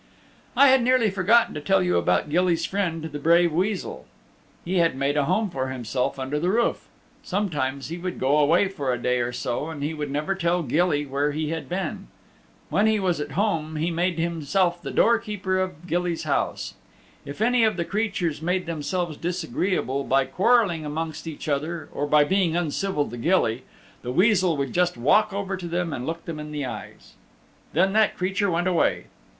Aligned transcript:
I 0.57 0.69
had 0.69 0.81
nearly 0.81 1.11
forgotten 1.11 1.53
to 1.53 1.61
tell 1.61 1.83
you 1.83 1.95
about 1.95 2.27
Gilly's 2.31 2.65
friend, 2.65 3.03
the 3.03 3.19
brave 3.19 3.53
Weasel. 3.53 4.07
He 4.65 4.79
had 4.79 4.95
made 4.95 5.15
a 5.15 5.25
home 5.25 5.51
for 5.51 5.69
himself 5.69 6.17
under 6.17 6.39
the 6.39 6.49
roof. 6.49 6.87
Sometimes 7.21 7.89
he 7.89 7.99
would 7.99 8.19
go 8.19 8.39
away 8.39 8.67
for 8.67 8.91
a 8.91 8.97
day 8.97 9.19
or 9.19 9.31
so 9.31 9.69
and 9.69 9.83
he 9.83 9.93
would 9.93 10.09
never 10.09 10.33
tell 10.33 10.63
Gilly 10.63 11.05
where 11.05 11.33
he 11.33 11.49
had 11.51 11.69
been. 11.69 12.07
When 12.71 12.87
he 12.87 12.99
was 12.99 13.19
at 13.21 13.33
home 13.33 13.75
he 13.75 13.91
made 13.91 14.17
himself 14.17 14.81
the 14.81 14.89
door 14.89 15.19
keeper 15.19 15.59
of 15.59 15.85
Gilly's 15.85 16.23
house. 16.23 16.73
If 17.23 17.39
any 17.39 17.63
of 17.63 17.77
the 17.77 17.85
creatures 17.85 18.41
made 18.41 18.65
themselves 18.65 19.17
disagreeable 19.17 20.03
by 20.03 20.25
quarrelling 20.25 20.83
amongst 20.83 21.27
each 21.27 21.47
other, 21.47 21.89
or 21.93 22.07
by 22.07 22.23
being 22.23 22.55
uncivil 22.57 23.07
to 23.07 23.17
Gilly, 23.17 23.65
the 24.01 24.11
Weasel 24.11 24.57
would 24.57 24.73
just 24.73 24.97
walk 24.97 25.31
over 25.31 25.55
to 25.55 25.67
them 25.67 25.93
and 25.93 26.07
look 26.07 26.25
them 26.25 26.39
in 26.39 26.51
the 26.51 26.65
eyes. 26.65 27.13
Then 27.73 27.93
that 27.93 28.17
creature 28.17 28.49
went 28.49 28.67
away. 28.67 29.05